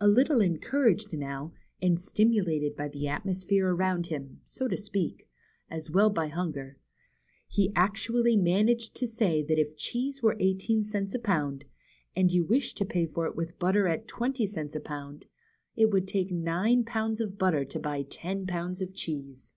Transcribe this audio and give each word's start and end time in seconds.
A 0.00 0.08
little 0.08 0.40
encouraged 0.40 1.12
now, 1.12 1.52
and 1.80 2.00
stimulated 2.00 2.74
by 2.74 2.88
the 2.88 3.04
atmos 3.04 3.46
phere 3.48 3.70
around 3.70 4.08
him, 4.08 4.40
so 4.44 4.66
to 4.66 4.76
speak, 4.76 5.28
as 5.70 5.92
well 5.92 6.08
as 6.08 6.12
by 6.14 6.26
hunger, 6.26 6.76
he 7.46 7.72
actually 7.76 8.36
managed 8.36 8.96
to 8.96 9.06
say 9.06 9.44
that 9.44 9.60
if 9.60 9.76
cheese 9.76 10.24
were 10.24 10.36
eighteen 10.40 10.82
cents 10.82 11.14
a 11.14 11.20
pound, 11.20 11.66
and 12.16 12.32
you 12.32 12.42
wished 12.44 12.78
to 12.78 12.84
pay 12.84 13.06
for 13.06 13.26
it 13.26 13.36
with 13.36 13.54
hotter 13.60 13.86
at 13.86 14.08
twenty 14.08 14.44
cents 14.44 14.74
a 14.74 14.80
pound, 14.80 15.26
it 15.76 15.92
would 15.92 16.08
take 16.08 16.32
nine 16.32 16.82
pounds 16.84 17.20
of 17.20 17.38
butter 17.38 17.64
to 17.64 17.78
buy 17.78 18.02
ten 18.02 18.48
pounds 18.48 18.82
of 18.82 18.92
cheese. 18.92 19.54